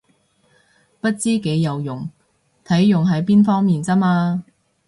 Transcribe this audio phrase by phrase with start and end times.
[0.99, 2.09] 不知幾有用，
[2.65, 4.43] 睇用喺邊方面咋嘛